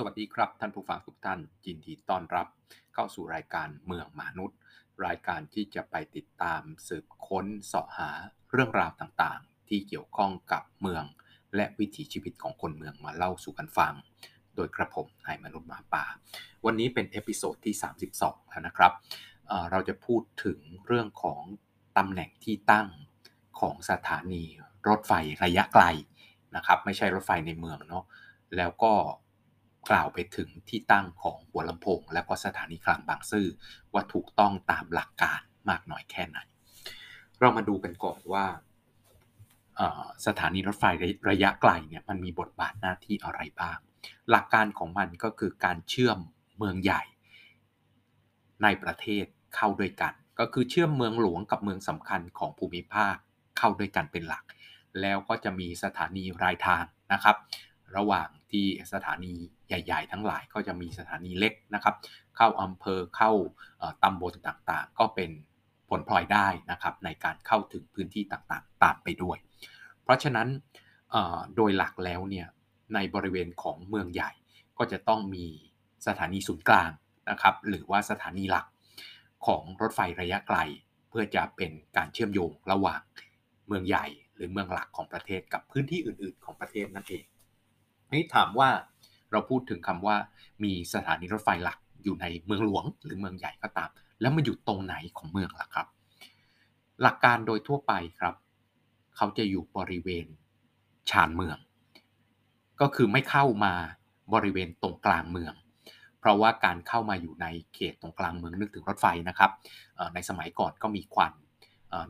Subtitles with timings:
[0.00, 2.46] สวัสดีครับท่านผู้ฟังทุกท่านยินดีต้อนรับ
[2.94, 4.58] เข้าสู่รายการเมืองมนุษย์
[5.06, 8.10] รายการที่จะไปติดตามสืบค้นเสาะหา
[8.52, 11.04] เรื่องราวต่างๆ ที่เกี่ยวข้องกับเมือง
[11.56, 13.94] และวิถีชีวิตของคนเมืองมาเล่าสู่กันฟัง
[14.56, 16.04] โดยกระผมนายมนุษย์หมาป่า
[16.64, 17.74] วันนี้เป็น episode ที่
[18.12, 18.92] 32 แล้วนะครับ
[19.48, 21.40] เราจะพูดถึงเรื่องของ
[21.98, 22.88] ตำแหน่งที่ตั้ง
[23.60, 24.42] ของสถานี
[24.88, 25.12] รถไฟ
[25.44, 25.84] ระยะไกล
[26.56, 28.04] นะครับ ไม่ใช่รถไฟในเมืองเนาะ
[28.56, 28.94] แล้วก็
[29.90, 33.46] กล่าวไปถึงที่ตั้งของหัวลำโพง และก็สถานีกลางบางซื่อ
[33.92, 36.38] ว่าถูกต้องตามหลักการมากน้อยแค่ไหน
[37.40, 38.46] เรามาดูกันก่อนว่า
[40.26, 40.84] สถานีรถไฟ
[41.30, 43.78] ระยะไกลเนี่ยมันมีบทบาทหน้าที่อะไรบ้าง
[44.30, 46.18] หลักการของมันก็คือการเชื่อม
[46.56, 47.02] เมืองใหญ่
[48.62, 53.16] ในประเทศเข้าด้วยกัน ก็คือเชื่อมเมืองหลวงกับเมืองสำคัญของภูมิภาค
[53.58, 54.44] เข้าด้วยกันเป็นหลัก
[55.00, 57.36] แล้วก็จะมีสถานีรายทางนะครับ
[57.96, 59.34] ระหว่างที่สถานี
[59.68, 61.94] ใหญ่ๆ ทั้งหลายก็จะมีสถานีเล็กนะครับ
[62.36, 63.32] เข้าอำเภอเข้า
[64.02, 65.30] ตำบลต่างๆ ก็เป็น
[65.88, 69.38] ผลพลอยได้นะครับในการเข้าถึงพื้นที่ต่างๆ ตามไปด้วย
[70.02, 70.48] เพราะฉะนั้น
[71.56, 72.46] โดยหลักแล้วเนี่ย
[72.94, 74.30] ในบริเวณของเมืองใหญ่
[74.78, 75.46] ก็จะต้องมี
[76.06, 76.90] สถานีศูนย์กลาง
[77.30, 78.66] นะครับ หรือว่าสถานีหลัก
[79.46, 80.58] ของรถไฟระยะไกล
[81.08, 83.00] เพื่อจะเป็นการเชื่อมโยงระหว่าง
[83.66, 87.24] เมืองใหญ่ หรือเมืองหลักของประเทศกับพื้นที่อื่น ๆ ของประเทศนั่นเอง
[88.12, 88.70] นี่ถามว่า
[89.32, 90.16] เราพูดถึงคำว่า
[90.64, 93.90] มีสถานีรถไฟหลักอยู่ในเมืองหลวงหรือเมืองใหญ่ก็ตาม
[94.20, 95.86] แล้วมันอยู่ตรงไหนของเมืองล่ะครับ
[97.02, 98.34] หลักการโดยทั่วไปครับ
[99.16, 100.26] เขาจะอยู่บริเวณ
[101.10, 101.58] ชานเมือง
[102.80, 103.74] ก็คือไม่เข้ามา
[104.34, 105.54] บริเวณตรงกลางเมือง
[106.20, 109.50] เพราะว่าการเข้ามาอยู่ในเขตตรงกลางเมืองนึกถึงรถไฟนะครับ
[110.14, 111.32] ในสมัยก่อนก็มีควัน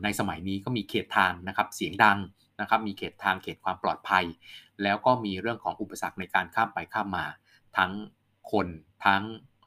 [0.03, 2.17] ในสมัยนี้ก็มีเขตทางนะครับ เสียงดัง
[2.61, 4.25] นะครับมีเขตทางเขตความปลอดภัย
[4.83, 7.25] แล้วก็มีเรื่องของอุปสรรคในการข้ามไปข้ามมา
[7.77, 7.91] ทั้ง
[8.51, 8.67] คน
[9.05, 9.23] ทั้ง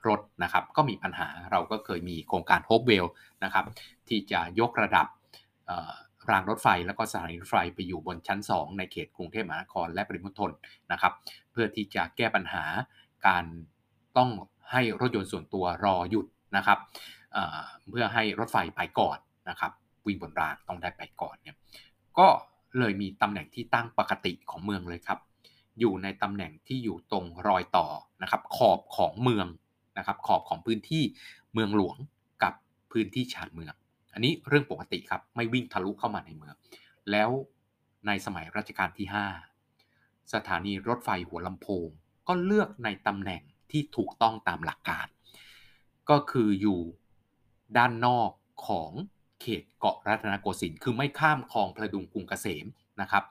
[0.09, 3.07] รถนะครับก็มีปัญหาเราก็เคยมีโครงการโฮปเวล
[3.45, 3.65] นะครับ
[4.09, 5.07] ที่จะยกระดับ
[6.31, 10.51] รางรถไฟแล้วก็สถานีรถไฟไปอยู่บนชั้น 2 ในเขตกรุงเทพมหานครและปริมณฑล
[10.93, 11.13] นะครับ
[11.53, 12.65] เพื่อที่จะแก้ปัญหา
[13.27, 13.45] การ
[14.17, 14.31] ต้อง
[14.73, 16.27] ให้รถยนต์ส่วนตัวรอหยุด
[16.57, 16.79] นะครับ
[17.91, 19.73] เพื่อให้รถไฟไปก่อนนะครับ
[20.07, 21.57] วิ่งบนรางต้องได้ไปก่อนเนี่ย
[22.19, 22.29] ก็
[22.79, 25.19] เลยมีตำแหน่งที่ตั้งปกติของเมืองเลยครับ
[25.81, 27.87] อยู่ในตำแหน่งที่อยู่ตรงรอยต่อ
[28.23, 29.47] นะครับขอบของเมือง
[29.99, 31.03] นะครับขอบของพื้นที่
[31.55, 31.97] เมืองหลวง
[32.43, 32.55] กับ
[32.93, 33.75] พื้นที่ชานเมือง
[34.15, 36.55] อันนี้เรื่องปกติครับไม่วิ่งทะลุเข้ามาในเมือง
[37.11, 37.31] แล้ว
[38.07, 39.07] ในสมัยรัชกาลที่
[39.71, 41.89] 5 สถานีรถไฟหัวลำโพง
[42.29, 45.07] ก็เลือกในตำแหน่งที่ถูกต้องตามหลักการ
[46.11, 46.81] ก็คืออยู่
[47.77, 48.31] ด้านนอก
[48.67, 48.93] ของ
[49.43, 52.67] เขตเกาะรัตนโกสินทร์คือไม่ข้ามคลองพระดุงกรุงเกษม
[53.01, 53.25] นะครับ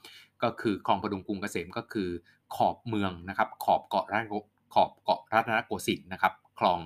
[0.44, 2.10] ก็คือคลองพระดุงกรุงเกษมก็คือ
[2.56, 4.26] ขอบเมืองนะครับขอบเกาะรัต
[4.74, 6.80] ขอบเกาะรัตนโกสินทร์นะครับคลอง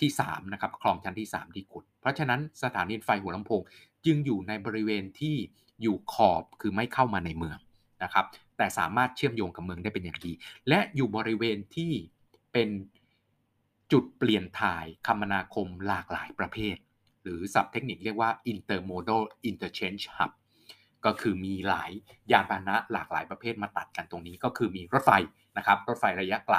[0.00, 3.60] ที่3นะครับคลองชั้นที่ 3 ที่ขุด เพราะฉะนั้นสถานีไฟหัวลำโพง
[4.06, 5.36] จึงอยู่ในบริเวณที่
[5.82, 7.58] อยู่ขอบคือไม่เข้ามาในเมือง
[8.02, 8.24] นะครับ
[8.56, 10.32] แต่สามารถเชื่อมโยงกับเมืองได้เป็นอย่างดี
[10.68, 11.92] และอยู่บริเวณที่
[12.52, 12.68] เป็น
[13.92, 16.76] จุดเปลี่ยนถ่ายคมนาคมหลากหลายประเภท
[17.24, 20.32] หรือศัพท์เทคนิคเรียกว่า intermodal interchange hub
[21.04, 21.90] ก็คือมีหลาย
[22.32, 25.10] ยานพาหนะหลากหลายประเภทมาตัดกันตรงนี้ก็คือมีรถไฟ
[25.56, 26.56] นะครับรถไฟระยะไกล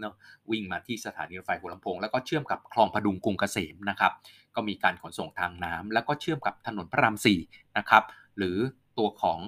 [0.00, 0.14] เนาะ
[0.50, 4.12] วิ่งมาที่สถานีรถไฟหัวลำโพงแล้วก็เชื่อมกับคลองพดุงกรุงเกษมนะครับ
[4.54, 7.40] ก็มีการขนส่งทางน้ำแล้วก็เชื่อมกับถนนพระรามสี่
[7.78, 8.04] นะครับ
[8.36, 8.56] หรือ
[8.98, 9.38] ตัวของ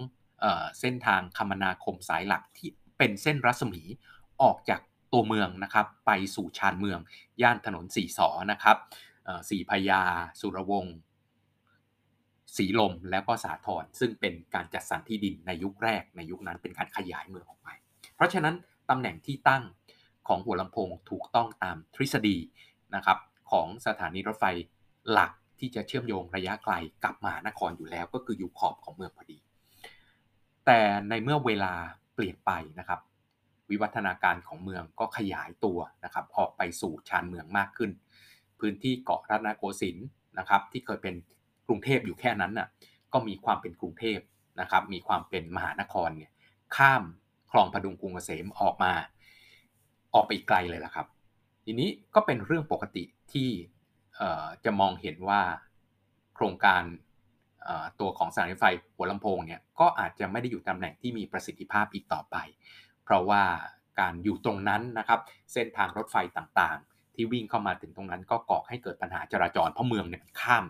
[0.40, 0.46] เอ
[0.80, 3.82] เส้นทางคมนาคมสายหลักที่เป็นเส้นรัศมี
[4.42, 4.80] ออกจาก
[5.12, 6.98] ตัวเมืองนะครับไปสู่ชานเมือง
[7.42, 8.76] ย่านถนนสี่สอนะครับ
[9.48, 10.02] สีพยา
[10.40, 10.96] สุรวงศ์
[12.56, 17.68] สีลมแล้วก็สาทรซึ่งเป็นการจัดสรรที่ดินในยุคแรกในยุคนั้นเป็นการขยายเมืองออกไป
[18.14, 18.54] เพราะฉะนั้น
[18.90, 19.62] ตำแหน่งที่ตั้ง
[20.28, 22.36] ของหัวลำโพงถูกต้องตามทฤษฎี
[22.94, 23.18] นะครับ
[23.50, 24.44] ของสถานีรถไฟ
[25.10, 26.74] หลักที่จะเชื่อมโยงระยะไกล
[27.04, 29.38] กับมหานครอยู่แล้ว ก็คืออยู่ขอบของเมืองพอดี
[30.66, 31.72] แต่ในเมื่อเวลา
[32.14, 33.00] เปลี่ยนไปนะครับ
[33.70, 37.90] วิวัฒนาการของเมืองก็ขยายตัวนะครับออกไปสู่ชานเมืองมากขึ้น
[38.64, 40.06] พื้นที่เกาะรัตนโกสินทร์
[40.38, 41.14] นะครับ ที่เคยเป็น
[41.68, 42.68] กรุงเทพอยู่แค่นั้นน่ะ
[43.12, 44.18] ก็มีความเป็นกรุงเทพ
[44.60, 46.32] นะครับ มีความเป็นมหานครเนี่ย
[46.76, 47.02] ข้าม
[47.50, 48.92] คลองพดุงกรุงเกษมออกมา
[50.14, 51.06] ออกไปไกลเลยล่ะครับ
[51.64, 53.50] ทีนี้ก็เป็นเรื่องปกติที่
[54.64, 55.42] จะมองเห็นว่า
[56.34, 56.82] โครงการ
[58.00, 58.64] ตัวของสถานีไฟ
[58.94, 62.36] หัวลำโพงเนี่ยก็อาจจะไม่ได้อยู่ตำแหน่งที่มีประสิทธิภาพอีกต่อไป
[63.04, 63.42] เพราะว่า
[64.00, 65.20] การอยู่ตรงนั้นนะครับ
[65.52, 66.78] เส้นทางรถไฟต่าง
[67.14, 70.64] ที่วิ่งเข้ามาถึงตรงนั้นก็ก่อให้เกิดปัญหาจราจร เพราะเมืองเนี่ยข้าม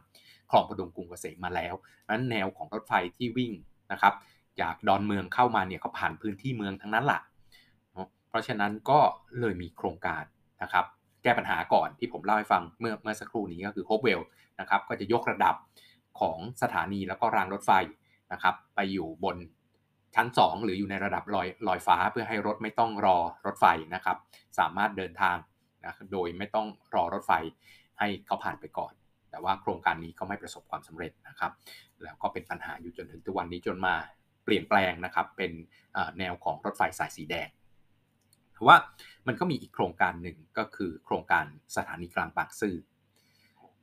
[0.51, 1.75] คลองประดุงกรุงเกษมมาแล้ว
[2.09, 3.53] นั้นแนวของรถไฟที่วิ่ง
[3.93, 4.15] นะครับ
[4.61, 7.21] จากดอนเมืองเข้ามาเนี่ยเขาผ่านพื้นที่เมืองทั้งนั้นแหละ
[8.29, 9.01] เพราะฉะนั้นก็
[9.41, 10.25] เลยมีโครงการ
[10.63, 10.85] นะครับ
[11.23, 14.21] แก้ปัญหาก่อนที่ผมเล่าให้ฟังเมื่อเมื่อสักครู่นี้ก็คือโฮปเวลล์
[14.61, 15.55] นะครับก็จะยกระดับ
[16.21, 17.73] ของสถานีแล้วก็รางรถไฟ
[18.33, 19.37] นะครับไปอยู่บน
[20.15, 23.17] ชั้น 2 หรืออยู่ในระดับลอยลอยฟ้าเพื่อให้รถไม่ต้องรอ
[23.47, 24.17] รถไฟนะครับ
[24.59, 25.37] สามารถเดินทาง
[25.85, 27.33] นะโดยไม่ต้องรอรถไฟ
[27.99, 28.93] ให้เขาผ่านไปก่อน
[29.31, 31.53] แต่ว่าโครงการนี้ก็ไม่ประสบความสำเร็จนะครับ
[32.03, 33.95] แล้วก็เป็นปัญหาอยู่จนถึงทุกวันนี้จนมา
[34.45, 35.53] เปลี่ยนแปลงนะครับเป็น
[36.19, 37.49] แนวของรถไฟสายสีแดง
[38.67, 38.77] ว่า
[39.27, 41.45] มันก็มีอีกโครงการหนึ่งก็คือโครงการ
[41.77, 42.77] สถานีกลางบางซื่อ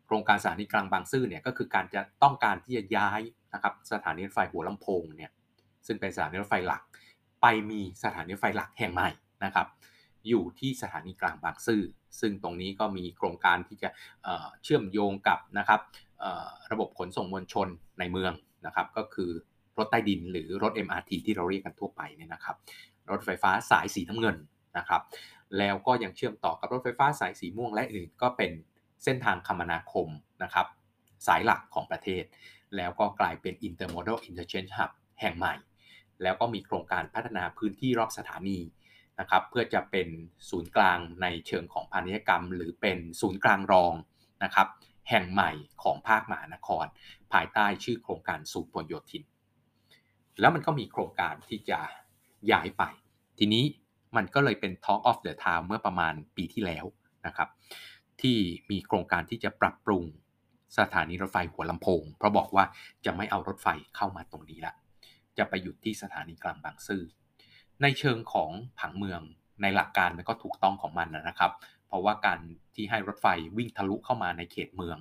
[0.06, 3.22] โครงการสถานีกลางบางซื่อเนี่ยก็คือการจะต้องการที่จะย้าย
[3.54, 5.32] นะครับสถานีรถไฟหัวลำโพงเนี่ย
[5.88, 6.82] ซึ่งเป็นสถานีรถไฟหลัก
[7.42, 9.10] ไปมีสถานีรถไฟหลักแห่งใหม่
[9.46, 9.68] นะครับ
[10.28, 11.82] อยู่ที่สถานีกลางบางซื่อ
[12.20, 13.90] ซึ่งตรงนี้ก็มีโครงการที่จะ
[14.64, 15.82] เชื่อมโยงกับนะครับ
[16.72, 17.68] ระบบขนส่งมวลชน
[18.00, 18.34] ในเมือง
[18.66, 19.32] นะครับ ก็คือ
[19.78, 22.56] รถใต้ดินหรือรถ MRT ที่เราเรียกกันทั่วไปเนี่ยนะครับ
[23.12, 24.38] รถไฟฟ้าสายสีน้ำเงิน
[24.78, 25.02] นะครับ
[25.58, 28.52] แล้วก็ยังเชื่อมต่อกับรถไฟฟ้าสายสีม่วงและอื่นก็เป็น
[29.04, 30.08] เส้นทางคมนาคม
[30.44, 30.68] นะครับ
[31.28, 32.24] สายหลักของประเทศ
[32.78, 34.92] แล้วก็กลายเป็น intermodal interchange hub
[35.22, 35.54] แห่งใหม่
[36.24, 38.60] แล้วก็มีโครงการพัฒนาพื้นที่รอบสถานี
[39.22, 40.08] นะครับเพื่อจะเป็น
[40.50, 43.94] ศูนย์กลางในเชิงของพาณิชยกรรม หรือเป็นศูนย์กลางรอง
[44.44, 44.68] นะครับ
[45.10, 45.52] แห่งใหม่
[45.84, 46.86] ของภาคมหานคร
[47.34, 49.24] ภายใต้ชื่อโครงการสูตรพลโยธิน
[50.40, 51.80] แล้วมันก็มีโครงการที่จะ
[52.52, 52.84] ย้ายไป
[53.40, 53.64] ทีนี้
[54.16, 56.86] มันก็เลยเป็น Talk of the Town เมื่อประมาณปีที่แล้ว
[57.26, 57.50] นะครับ
[58.22, 58.38] ที่
[58.72, 60.04] มีโครงการที่จะปรับปรุง
[60.80, 62.66] สถานีรถไฟหัวลำโพง เพราะบอกว่า
[63.06, 64.74] จะไม่เอารถไฟเข้ามาตรงนี้ละ
[65.38, 67.04] จะไปหยุดที่สถานีกลางบางซื่อ
[67.82, 69.22] ในเชิงของผังเมือง
[69.62, 71.52] ในหลักการมันก็ถูกต้องของมันนะครับ
[71.88, 72.40] เพราะว่าการ
[72.76, 74.98] ที่ให้รถไฟวิ่งทะลุเข้ามาในเขตเมือง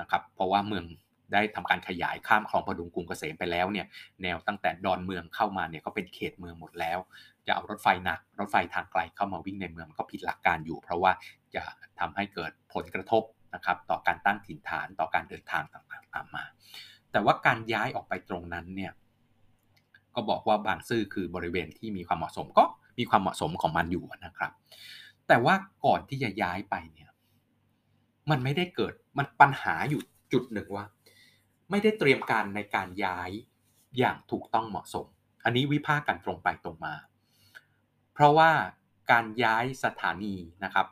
[0.00, 0.84] นะครับเพราะว่าเมือง
[1.32, 3.86] ได้ทำการขยายข้ามคลองพดุงกรุงเกษมไปแล้วเนี่ย
[4.22, 6.98] แนวตั้งแต่ดอนเมืองเข้ามาเนี่ยก็เป็นเขตเมืองหมดแล้ว
[7.46, 11.12] จะเอารถไฟหนัก รถไฟทางไกลเข้ามาวิ่งในเมืองก็ผิดหลักการอยู่ เพราะว่า
[11.54, 11.62] จะ
[12.00, 13.22] ทำให้เกิดผลกระทบ
[13.54, 16.44] นะครับต่อการตั้งถิ่นฐานต่อการเดินทางต่างๆตามมา
[17.12, 18.92] แต่ว่าการย้ายออกไปตรงนั้นเนี่ย
[20.16, 22.64] ก็บอกว่าบางซื่อคือบริเวณที่มีความเหมาะสมก็
[22.98, 24.52] มีความเหมาะสมของมันอยู่นะครับ
[25.28, 25.54] แต่ว่า
[25.84, 27.10] ก่อนที่จะย้ายไปเนี่ย
[28.30, 30.00] มันไม่ได้เกิดมันปัญหาอยู่
[30.32, 30.84] จุดหนึ่งว่า
[31.70, 33.30] ไม่ได้เตรียมการในการย้าย
[33.98, 35.06] อย่างถูกต้องเหมาะสม
[35.44, 36.94] อันนี้วิพากษ์กันตรงไปตรงมา
[38.12, 38.50] เพราะว่า
[39.10, 40.86] การย้ายสถานีนะครับ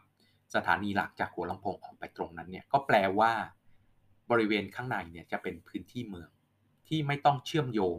[0.54, 3.32] สถานีหลักจากหัวลำโพงออกไปตรงนั้นเนี่ยก็แปลว่า
[4.30, 6.30] บริเวณข้างในเนี่ยจะเป็นพื้นที่เมือง
[6.88, 7.98] ที่ไม่ต้องเชื่อมโยง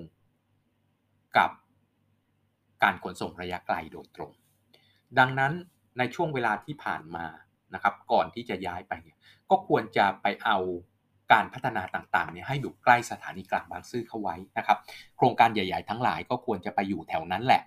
[1.37, 1.49] กับ
[2.83, 4.31] การขนส่งระยะไกลโดยตรง
[5.19, 5.53] ดังนั้น
[5.97, 7.25] ในช่วงเวลาที่ผ่านมา
[7.73, 9.17] นะครับ ก่อนที่จะย้ายไปเนี่ย
[9.49, 10.57] ก็ควรจะไปเอา
[11.33, 14.77] การพัฒนาต่างๆเนี่ยให้อยู่ใกล้สถานีกลางบางซื่อเข้าไว้นะครับ
[15.17, 17.61] โครงการใหญ่ๆทั้งหลายก็ควรจะไปอยู่แถวนั้นแหละ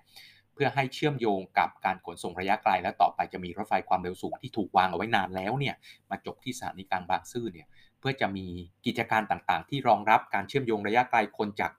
[0.55, 5.75] เพื่อให้เชื่อมโยงกับการขนส่งระยะไกล และต่อไปจะมีรถไฟความเร็วสูงที่ถูกวางเอาไว้นานแล้วเนี่ย
[6.10, 7.67] มาจบที่สถานีกลางบางซื่อเนี่ย
[7.99, 8.46] เพื่อจะมี
[8.87, 11.72] กิจการต่างๆ ที่รองรับการเชื่อมโยงระยะไกลคนจาก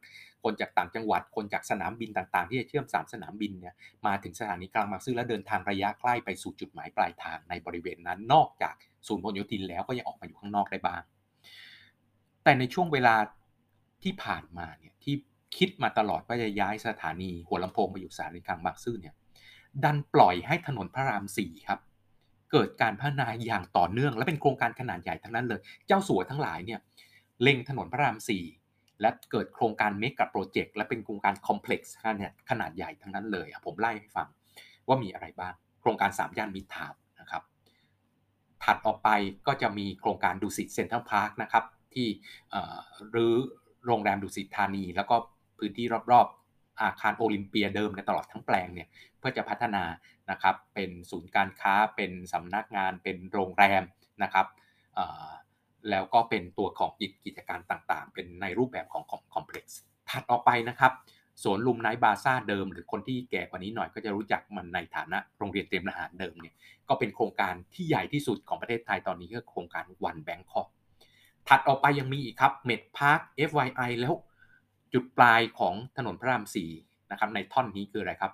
[0.46, 3.76] คนจากต่างจังหวัด คนจากสนามบินต่างๆ ที่จะเชื่อมสามสนามบินเนี่ย
[4.06, 8.74] มาถึงสถานีกลางบางซื่อและเดินทางระยะใกล้ไปสู่จุดหมายปลายทางในบริเวณนั้น นอกจาก
[9.08, 11.02] ศูนย์พหลโยธินแล้วก็ยังออกมาอยู่ข้างนอกได้บ้าง
[12.44, 13.16] แต่ในช่วงเวลา
[14.04, 15.16] ที่ผ่านมาเนี่ยที่
[15.58, 19.16] คิดมาตลอดว่าจะย้ายสถานีหัวลำโพงไปอยู่สถานีกลางบางซื่อเนี่ย
[19.84, 21.80] ดันปล่อยให้ถนนพระรามสี่ครับ
[22.52, 26.80] เกิดการพัฒนาอย่างต่อเนื่อง และเป็นโครงการขนาดใหญ่ทั้งนั้นเลย เจ้าสัวทั้งหลายเนี่ย
[27.42, 28.44] เล็งถนนพระรามสี่
[29.02, 31.96] และเกิดโครงการเมกะโปรเจกต์และเป็นโครงการคอมเพล็กซ์
[32.50, 34.28] ขนาดใหญ่ทั้งนั้นเลยผมไล่ให้ฟัง
[34.88, 37.44] ว่ามีอะไรบ้าง โครงการ 3 ย่านมิตรทาวนะครับ
[38.64, 39.10] ถัดออกไป
[39.48, 42.08] ก็จะมีโครงการดุสิตเซ็นทรัลพาร์คนะครับ ที่
[43.16, 43.36] รื้อ
[43.86, 45.16] โรงแรมดุสิตธานี แล้วก็
[45.60, 48.88] พื้นที่รอบๆ อาคารโอลิมเปียเดิมในตลอดทั้งแปลงเนี่ย
[49.20, 49.84] เพื่อจะพัฒนา
[50.32, 53.84] นะครับเป็นศูนย์การค้าเป็นสำนักงานเป็นโรงแรม
[54.24, 54.46] นะครับ
[55.90, 56.92] แล้วก็เป็นตัวของ
[57.26, 59.80] กิจการต่างๆ เป็นในรูปแบบของ complex
[60.10, 60.94] ถัดออกไปนะครับ
[61.44, 66.56] สวนลุมไนท์บาซาร์เดิม หรือคนที่แก่กว่านี้หน่อยก็จะรู้จักมันในฐานะโรงเรียนเตรียมทหารเดิมเนี่ย
[66.90, 70.68] ก็เป็นโครงการที่ใหญ่ที่สุดของประเทศไทยตอนนี้ก็โครงการ One Bangkok
[71.48, 73.20] ถัดออกไปยังมีอีกครับ MedPark
[73.50, 74.14] FYI แล้ว
[74.94, 76.70] จุดปลายของถนนพระรามสี่
[77.12, 78.34] นะครับในท่อนนี้คืออะไรครับ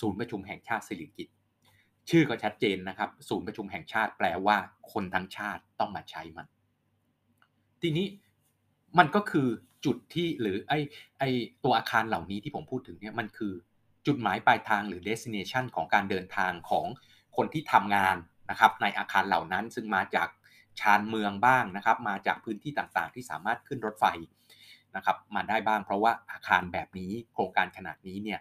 [0.00, 1.28] ศูนย์ประชุมแห่งชาติสิริกิติ์
[2.10, 4.56] ชื่อก็ชัดเจนนะครับ ศูนย์ประชุมแห่งชาติแปลว่า
[4.92, 6.46] คนทั้งชาติต้องมาใช้มัน
[7.84, 8.06] ทีนี้
[8.98, 9.48] มันก็คือ
[9.84, 10.74] จุดที่หรือไอ
[11.18, 11.24] ไอ
[11.64, 13.52] ตัวอาคารเหล่านี้ที่ผมพูดถึงเนี่ยมันคือ
[14.06, 16.86] จุดหมายปลายทางหรือ destination ของการเดินทางของ
[17.36, 18.16] คนที่ทำงาน
[18.50, 20.28] นะครับในอาคารเหล่านั้นซึ่งมาจาก
[20.80, 24.04] ชานเมืองบ้างนะครับ มาจากพื้นที่ต่างๆ ที่สามารถขึ้นรถไฟ
[24.96, 28.40] นะครับมาได้บ้างเพราะว่าอาคารแบบนี้โครงการขนาดนี้เนี่ย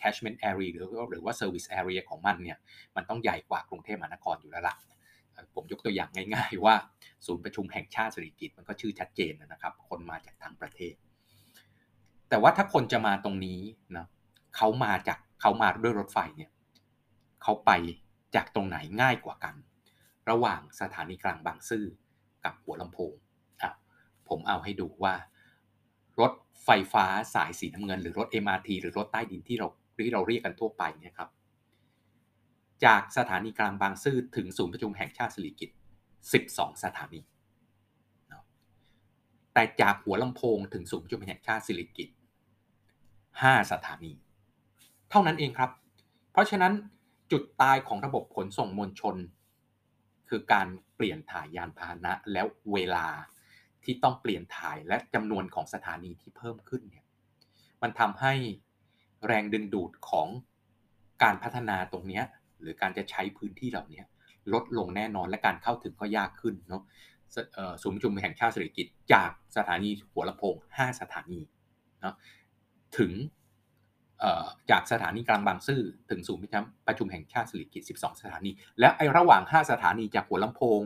[0.00, 2.58] catchment area หรือหรือว่า service area ของมันเนี่ย
[2.96, 4.76] มันต้องใหญ่กว่ากรุงเทพมหานครอยู่แล้วล่ะ
[5.54, 6.74] ผมยกตัวอย่างง่าย ๆ ว่า
[7.26, 10.94] ศูนย์ประชุมแห่งชาติสิริกิตมันก็ชื่อชัดเจนนะครับ คนมาจากทั้งประเทศ
[12.28, 13.60] แต่ว่าถ้าคนจะมาตรงนี้
[13.96, 14.06] นะ
[14.56, 16.50] เขามาจากเขามาด้วยรถไฟเนี่ย
[17.42, 17.70] เขาไป
[18.34, 19.54] จากตรงไหนง่ายกว่ากัน
[20.30, 21.84] ระหว่างสถานีกลางบางซื่อ
[22.44, 23.12] กับหัวลำโพง
[23.62, 23.70] อะ
[24.28, 25.14] ผมเอาให้ดูว่า
[26.20, 26.32] รถ
[26.64, 29.68] ไฟฟ้าสายสีน้ำเงิน หรือรถ MRT หรือรถใต้ดินที่เรา
[30.04, 31.30] ที่เราเรียกกันทั่วไปเนี่ยครับ
[32.84, 35.76] จากสถานีกลางบางซื่อถึงศูนย์ประชุมแห่งชาติสิริกิติ์
[36.22, 37.20] 12 สถานี
[39.54, 42.16] แต่จากหัวลำโพงถึงศูนย์ประชุมแห่งชาติสิริกิติ์
[42.92, 44.12] 5สถานี
[45.10, 45.70] เท่านั้นเองครับ
[46.32, 46.72] เพราะฉะนั้น
[47.32, 49.16] จุดตายของระบบขนส่งมวลชน
[50.28, 53.06] คือการเปลี่ยนถ่ายยานพาหนะแล้วเวลา
[53.84, 57.06] ที่ต้องเปลี่ยนถ่ายและจำนวนของสถานีที่เพิ่มขึ้นเนี่ย
[57.82, 58.32] มันทำให้
[59.26, 60.28] แรงดึงดูดของ
[61.22, 62.22] การพัฒนาตรงนี้
[62.60, 64.02] หรือการจะใช้พื้นที่เหล่านี้
[64.52, 66.82] ลดลงแน่นอนและการเข้าถึงก็ยากขึ้นเนาะ
[67.82, 71.40] ศูนย์ประชุมแห่งชาติสิริกิติ์จากสถานีหัวลำโพง 5 สถานี
[72.00, 72.14] เนาะ
[72.98, 73.12] ถึง
[74.70, 76.42] จากสถานีกลางบางซื่อถึงศูนย์
[76.86, 80.80] ประชุมแห่งชาติสิริกิติ์12 สถานี และไอระหว่าง 5 สถานีจากหัวลำโพง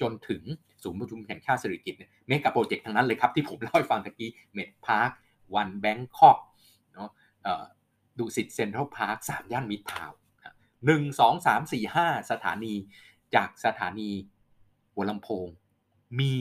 [0.00, 0.42] จนถึง
[0.82, 5.10] ศูนย์ประชุมแห่งชาติสิริกิติ์เนี่ย mega project ทั้งนั้นเลยครับ ที่ผมเล่าให้ฟังตะกี้ MedPark
[5.54, 6.38] One Bangkok
[6.94, 7.10] เนาะ
[8.18, 10.18] ดุสิตเซ็นทรัลพาร์คสามย่านมิตรทาวน์
[10.86, 12.74] หนึ่งสองสามสี่ห้าสถานี
[13.34, 14.10] จากสถานี
[14.92, 15.46] หัวลำโพง
[16.20, 16.34] มี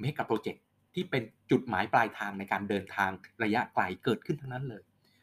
[0.00, 3.10] เมกะโปรเจกต์ที่เป็นจุดหมายปลายทางในการเดินทาง
[3.42, 4.82] ระยะไกลเกิดขึ้นทั้งนั้นเลย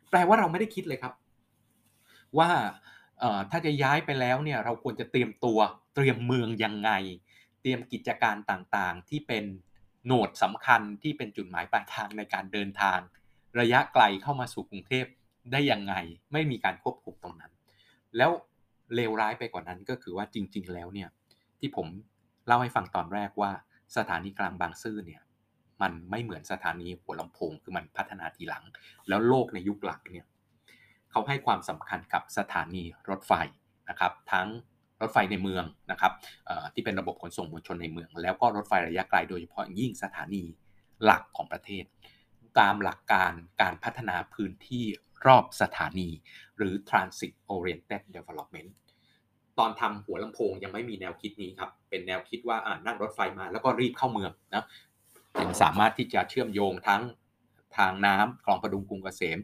[0.09, 1.13] แปลว่าเราไม่ได้คิดเลยครับ
[2.37, 2.49] ว่า
[3.51, 5.59] ถ้าจะย้ายไปแล้วเนี่ยเราควรจะเตรียมตัว
[5.95, 6.91] เตรียมเมืองยังไง
[7.61, 9.45] เตรียมกิจการต่างๆ ที่เป็น
[10.05, 12.99] โหนดสำคัญที่เป็นจุดหมายปลายทางในการเดินทาง
[13.59, 15.05] ระยะไกลเข้ามาสู่กรุงเทพ
[15.51, 15.93] ได้ยังไง
[16.33, 17.51] ไม่มีการควบคุมตรงนั้น
[18.17, 18.31] แล้ว
[18.95, 21.09] เลวร้ายไปกว่านั้นก็คือว่าจริง ๆ แล้วเนี่ย
[21.59, 21.87] ที่ผม
[22.47, 23.51] เล่าให้ฟังตอนแรกว่า
[23.97, 25.21] สถานีกลางบางซื่อเนี่ย
[25.81, 28.63] มันไม่เหมือนสถานีหัวลำโพงคือมันพัฒนาทีหลัง
[29.07, 30.25] แล้วโลกในยุคหลังเนี่ย
[31.11, 33.33] เขาให้ความสำคัญกับสถานีรถไฟ
[33.89, 34.47] นะครับทั้ง
[35.01, 36.13] รถไฟในเมืองนะครับ
[36.73, 40.43] ที่เป็นระบบขนส่งมวลชนในเมือง แล้วก็รถไฟระยะไกลโดยเฉพาะยิ่งสถานี
[41.03, 41.83] หลักของประเทศ
[42.59, 43.31] ตามหลักการ
[43.61, 44.85] การพัฒนาพื้นที่
[45.25, 46.09] รอบสถานี
[46.57, 48.69] หรือ transit oriented development
[49.59, 54.65] ตอนทำหัวลำโพงยังไม่มีแนวคิดนี้ครับ เป็นแนวคิดว่านั่งรถไฟมาแล้วก็รีบเข้าเมืองนะ
[55.41, 57.01] ยังสามารถที่จะเชื่อมโยงทั้ง
[57.77, 59.37] ทางน้ำคลองประดุงกรุงเกษม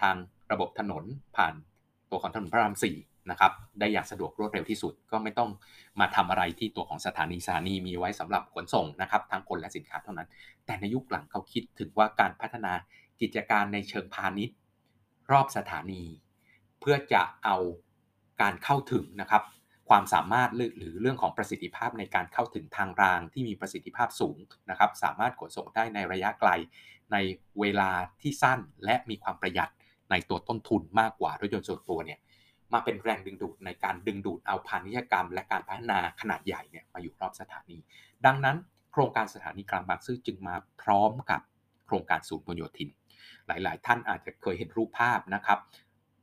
[0.00, 0.14] ทาง
[0.52, 1.04] ระบบถนน
[1.36, 1.54] ผ่าน
[2.10, 2.96] ตัวของถนนพระรามสี่
[3.30, 5.50] นะครับ ได้อย่างสะดวกรวดเร็วที่สุดก็ไม่ต้อง
[6.00, 10.28] มาทำอะไรที่ตัวของสถานีสถานีมีไว้สำหรับขนส่งนะครับทั้งคนและสินค้าเท่านั้น
[10.66, 12.72] แต่ในยุคหลังเขาคิดถึงว่าการพัฒนา
[13.20, 14.56] กิจการในเชิงพาณิชย์
[15.32, 16.02] รอบสถานี
[16.80, 17.56] เพื่อจะเอา
[18.40, 19.42] การเข้าถึงนะครับ
[19.88, 24.36] ความสามารถหรือเรื่องของประสิทธิภาพในการเข้าถึงทางรางที่มีประสิทธิภาพสูง
[24.70, 26.50] นะครับ สามารถขนส่งได้ในระยะไกล
[27.12, 27.16] ใน
[27.60, 27.90] เวลา
[28.20, 29.70] ที่สั้นและมีความประหยัด
[30.10, 32.18] ในตัวต้นทุนมากกว่ารถยนต์ส่วนตัวเนี่ย
[32.72, 37.78] มาเป็นแรงดึงดูดในการดึงดูดเอาพาณิชยกรรม และการพัฒนาขนาดใหญ่เนี่ยมาอยู่รอบสถานี
[38.26, 38.56] ดังนั้น
[38.92, 41.40] โครงการสถานีกลางบางซื่อจึงมาพร้อมกับ
[41.86, 42.90] โครงการศูนย์พหลโยธิน
[43.46, 45.58] หลาย ๆ ท่านอาจจะเคยเห็นรูปภาพนะครับ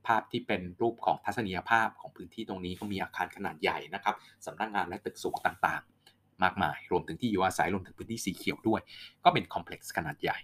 [0.07, 8.81] ภาพที่เป็นรูปของทัศนียภาพของพื้นที่ตรงนี้ก็มีอาคารขนาดใหญ่นะครับสำนักงงานและตึกสูงต่างๆ มากมาย รวมถึงที่อยู่อาศัยรวมถึงพื้นที่สีเขียวด้วย
[9.23, 10.37] ก็เป็นคอมเพล็กซ์ขนาดใหญ่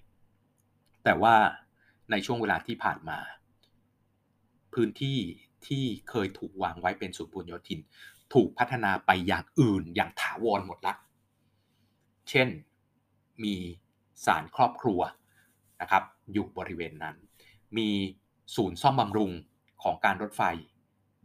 [1.04, 1.36] แต่ว่า
[2.12, 3.20] ในช่วงเวลาที่ผ่านมา
[4.74, 5.18] พื้นที่
[5.68, 7.80] ที่เคยถูกวางไว้เป็นศูนย์บุญโยธิน
[8.34, 10.94] ถูกพัฒนาไปอย่างอื่นอย่างถาวรหมดละ
[12.30, 12.48] เช่น
[13.44, 13.56] มี
[14.26, 15.00] ศาลครอบครัว
[15.82, 16.04] นะครับ
[16.34, 17.16] อยู่บริเวณนั้น
[17.78, 17.90] มี
[18.56, 19.32] ศูนย์ซ่อมบำรุง
[19.84, 20.44] ของการรถไฟ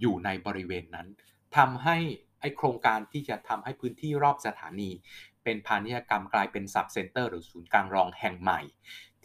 [0.00, 1.06] อยู่ในบริเวณนั้น
[1.56, 1.96] ทำให้
[2.40, 4.90] ไอโครงการที่จะทำให้พื้นที่รอบสถานี
[5.44, 8.60] เป็นพาณิชยกรรมกลายเป็น sub center หรือศูนย์กลางรองแห่งใหม่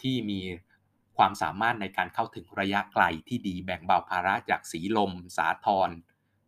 [0.02, 0.40] ที่มี
[1.18, 5.90] ความสามารถในการเข้าถึงระยะไกลที่ดีแบ่งเบาภาระจากสีลม สาทร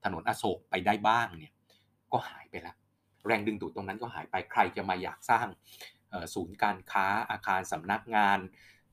[0.04, 1.54] ถนนอโศกไปได้บ้างเนี่ย
[2.12, 2.76] ก็หายไปแล้ว
[3.26, 5.48] แรงดึงดูดตรงนั้นก็หายไปใครจะมาอยากสร้าง
[6.34, 8.40] ศูนย์การค้าอาคารสำนักงาน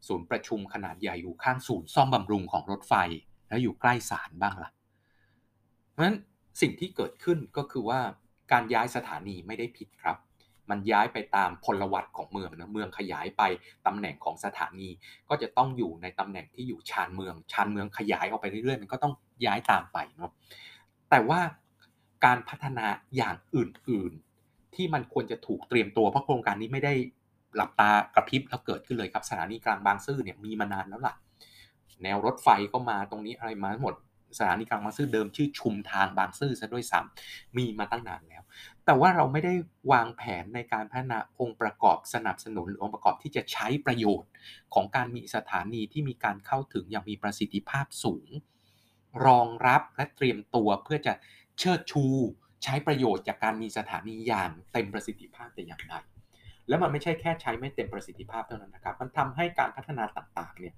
[0.09, 2.95] ศูนย์ประชุมขนาดใหญ่อยู่ข้างศูนย์ซ่อมบำรุงของรถไฟ
[3.49, 4.71] แล้วอยู่ใกล้ศาลบ้างละ่ะ
[5.91, 6.19] เพราะฉะนั้น
[6.61, 8.01] สิ่งที่เกิดขึ้นก็คือว่า
[8.53, 10.17] การย้ายสถานีไม่ได้ผิดครับ
[10.71, 13.43] มันย้ายไปตามพลวัตของเมืองนะเมืองขยายไป
[13.87, 14.89] ตำแหน่งของสถานี
[15.29, 19.15] ก็จะต้องอยู่ในตำแหน่งที่อยู่ชานเมืองชานเมืองขยายออกไปเรื่อยๆมันก็ต้อง
[19.47, 20.31] ย้ายตามไปเนาะ
[21.11, 21.41] แต่ว่า
[22.25, 22.87] การพัฒนา
[23.17, 26.95] อย่างอื่นๆ ที่มันควรจะถูกเตรียมตัวเพราะโครงการนี้ไม่ได้
[27.57, 31.15] หลับตากระพริบแล้วเกิดขึ้นเลยครับ สถานีกลางบางซื่อเนี่ยมีมานานแล้วล่ะ
[32.03, 33.95] แนวรถไฟก็มาตรงนี้อะไรมาหมด
[34.39, 38.43] สถานีกลางบางซื่อเดิมชื่อชุมทางบางซื่อซะด้วยซ้ำมีมาตั้งนานแล้ว
[38.85, 39.55] แต่ว่าเราไม่ได้
[39.93, 44.31] วางแผนในการพัฒนาองค์ประกอบสนับสนุนหรือองค์ประกอบที่จะใช้ประโยชน์
[44.75, 48.29] ของการมีสถานีที่มีการเข้าถึงอย่างมีประสิทธิภาพสูง
[49.27, 51.13] รองรับและเตรียมตัวเพื่อจะ
[51.59, 52.05] เชิดชู
[52.65, 55.95] ใช้ประโยชน์จากการมีสถานีอย่างเต็มประสิทธิภาพแต่อย่างใด
[56.69, 60.75] แล้วมันไม่ใช่แค่ใช้ไม่เต็มประสิทธิภาพเท่านั้นนะครับ มันทำให้การพัฒนาต่างๆเนี่ย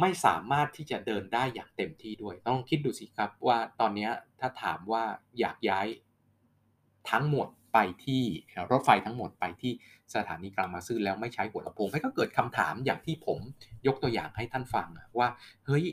[0.00, 4.08] ไม่สามารถที่จะเดินได้อย่างเต็มที่ด้วย ต้องคิดดูสิครับว่าตอนนี้
[4.40, 5.04] ถ้าถามว่า
[5.38, 5.86] อยากย้าย
[7.10, 8.22] ทั้งหมดไปที่
[8.70, 9.72] รถไฟทั้งหมดไปที่
[10.14, 13.38] สถานีกลางมาซื่อแล้วไม่ใช้หัวลำโพงให้ก็เกิดคำถามอย่างที่ผม
[13.86, 14.88] ยกตัวอย่างให้ท่านฟัง
[15.18, 15.28] ว่า
[15.66, 15.84] เฮ้ย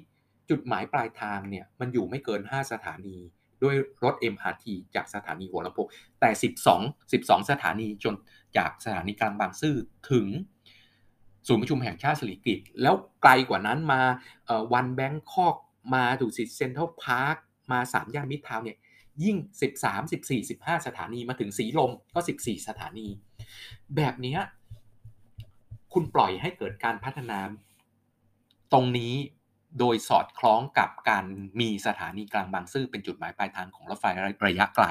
[0.49, 3.17] จุดหมายปลายทางเนี่ยมันอยู่ไม่เกิน 5 สถานี
[3.63, 5.87] ด้วยรถ MRT จากสถานีหัวลำโพง
[6.19, 6.29] แต่
[6.73, 8.15] 12 12 สถานีจน
[8.57, 9.75] จากสถานีกลางบางซื่อ
[10.11, 10.27] ถึง
[11.47, 14.01] ศูนย์ประชุมแห่งชาติสิริกิตแล้วไกลกว่านั้นมา
[14.73, 15.55] วันแบงคอก
[15.93, 17.37] มาดูสิเซ็นทรัลพาร์ค
[17.71, 18.77] มาสามย่านมิตรทาวเนี่ย
[19.23, 23.07] ยิ่ง 13 14 15 สถานีมาถึงสีลมก็ 14 สถานี
[23.95, 24.37] แบบนี้
[25.93, 27.39] คุณปล่อยให้เกิดการพัฒนา
[28.73, 29.13] ตรงนี้
[29.79, 31.25] โดยสอดคล้องกับการ
[31.59, 34.05] มีสถานีกลางบางซื่อเป็นจุดหมายปลายทางของรถไฟ
[34.47, 34.85] ระยะไกล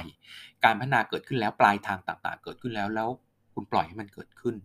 [0.65, 3.09] การพัฒนาเกิดขึ้นแล้วปลายทางต่างๆ เกิดขึ้นแล้วแล้ว
[3.55, 4.57] คุณปล่อยให้มันเกิดขึ้น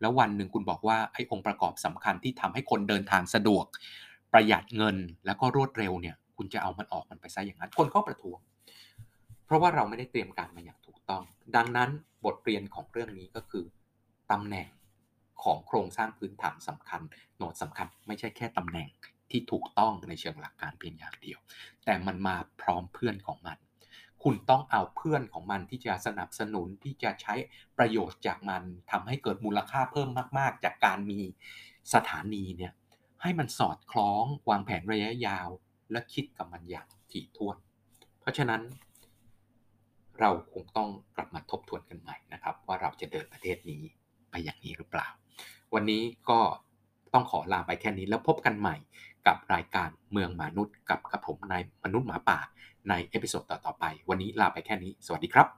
[0.00, 3.64] แล้ววันหนึ่งคุณบอกว่าไอ้องค์ประกอบสำคัญที่ทำให้คนเดินทางสะดวก
[4.32, 8.38] ประหยัดเงินแล้วก็รวดเร็วเนี่ย คุณจะเอามันออกมันไปซะอย่างนั้น คนก็ประท้วง
[9.46, 11.22] เพราะว่าเราไม่ได้เตรียมการมาอย่างถูกต้อง
[11.56, 11.90] ดังนั้น
[12.24, 13.64] บทเรียนของเรื่องนี้ก็คือ
[14.30, 14.68] ตำแหน่ง
[15.42, 17.00] ของโครงสร้างพื้นฐานสำคัญ
[17.36, 18.88] โหนดสำคัญ ไม่ใช่แค่ตำแหน่ง
[19.30, 21.38] ที่ถูกต้องในเชิงหลักการเพียงอย่างเดียว
[21.84, 23.58] แต่มันมาพร้อมเพื่อนของมัน
[24.22, 27.34] คุณต้องเอาเพื่อนของมันที่จะสนับสนุนที่จะใช้
[27.78, 30.08] ประโยชน์จากมันทำให้เกิดมูลค่าเพิ่ม
[30.38, 31.20] มาก ๆ จากการมี
[31.94, 32.72] สถานีเนี่ย
[33.22, 35.48] ให้มันสอดคล้องวางแผนระยะยาว
[35.92, 37.56] และคิดกับมันอย่างถี่ถ้วน
[38.20, 38.62] เพราะฉะนั้น
[40.20, 43.82] เราคงต้องกลับมาทบทวนกันใหม่นะครับ ว่าเราจะเดินประเทศนี้
[44.30, 45.08] ไปอย่างนี้หรือเปล่า
[45.74, 46.40] วันนี้ก็
[47.14, 48.76] ต้องขอลาไปแค่นี้แล้วพบกันใหม่
[49.26, 52.38] กับรายการเมืองมนุษย์กับกับผมนายมนุษย์หมาป่า
[52.88, 55.57] ใน episode ต่อๆไป วันนี้ลาไปแค่นี้ สวัสดีครับ